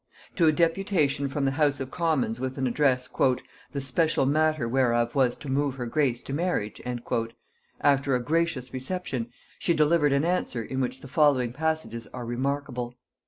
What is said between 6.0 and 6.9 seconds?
to marriage,"